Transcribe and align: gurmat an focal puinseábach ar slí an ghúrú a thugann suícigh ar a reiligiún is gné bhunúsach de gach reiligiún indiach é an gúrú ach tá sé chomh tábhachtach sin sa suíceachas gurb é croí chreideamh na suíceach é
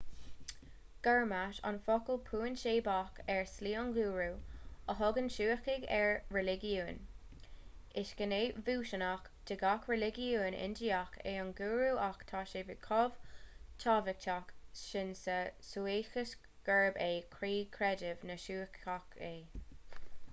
gurmat 1.07 1.59
an 1.63 1.75
focal 1.87 2.17
puinseábach 2.29 3.19
ar 3.33 3.43
slí 3.51 3.73
an 3.81 3.91
ghúrú 3.97 4.29
a 4.93 4.95
thugann 5.01 5.27
suícigh 5.35 5.85
ar 5.97 6.07
a 6.13 6.23
reiligiún 6.37 6.97
is 8.03 8.15
gné 8.23 8.39
bhunúsach 8.69 9.29
de 9.51 9.59
gach 9.65 9.85
reiligiún 9.93 10.57
indiach 10.63 11.19
é 11.21 11.35
an 11.43 11.53
gúrú 11.61 11.91
ach 12.09 12.25
tá 12.33 12.43
sé 12.55 12.65
chomh 12.89 13.21
tábhachtach 13.87 14.53
sin 14.83 15.15
sa 15.25 15.39
suíceachas 15.71 16.35
gurb 16.71 17.01
é 17.13 17.15
croí 17.37 17.55
chreideamh 17.79 18.29
na 18.31 18.43
suíceach 18.47 18.85
é 19.33 19.35